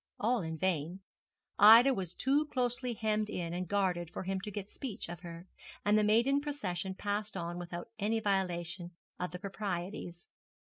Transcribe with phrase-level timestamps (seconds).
[0.19, 1.01] All in vain.
[1.59, 5.45] Ida was too closely hemmed in and guarded for him to get speech of her;
[5.85, 10.27] and the maiden procession passed on without any violation of the proprieties.